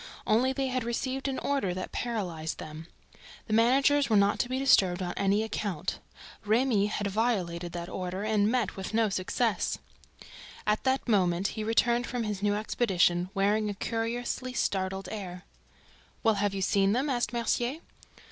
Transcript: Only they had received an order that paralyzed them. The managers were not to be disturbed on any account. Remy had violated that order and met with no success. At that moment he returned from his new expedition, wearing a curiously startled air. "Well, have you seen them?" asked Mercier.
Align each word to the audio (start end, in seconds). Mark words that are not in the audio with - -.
Only 0.25 0.51
they 0.51 0.69
had 0.69 0.83
received 0.83 1.27
an 1.27 1.37
order 1.37 1.75
that 1.75 1.91
paralyzed 1.91 2.57
them. 2.57 2.87
The 3.45 3.53
managers 3.53 4.09
were 4.09 4.15
not 4.17 4.39
to 4.39 4.49
be 4.49 4.57
disturbed 4.57 4.99
on 5.03 5.13
any 5.15 5.43
account. 5.43 5.99
Remy 6.43 6.87
had 6.87 7.05
violated 7.05 7.71
that 7.73 7.87
order 7.87 8.23
and 8.23 8.49
met 8.51 8.75
with 8.75 8.95
no 8.95 9.09
success. 9.09 9.77
At 10.65 10.85
that 10.85 11.07
moment 11.07 11.49
he 11.49 11.63
returned 11.63 12.07
from 12.07 12.23
his 12.23 12.41
new 12.41 12.55
expedition, 12.55 13.29
wearing 13.35 13.69
a 13.69 13.75
curiously 13.75 14.53
startled 14.53 15.07
air. 15.11 15.43
"Well, 16.23 16.33
have 16.41 16.55
you 16.55 16.63
seen 16.63 16.93
them?" 16.93 17.07
asked 17.07 17.31
Mercier. 17.31 17.77